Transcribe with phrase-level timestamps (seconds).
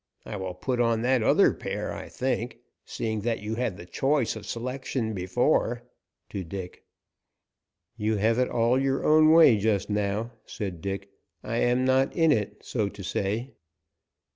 [0.25, 4.35] I will put on that other pair, I think, seeing that you had the choice
[4.35, 5.83] of selection before,"
[6.29, 6.83] to Dick.
[7.97, 11.11] "You have it all your own way, just now," said Dick.
[11.43, 13.51] "I am not in it, so to say."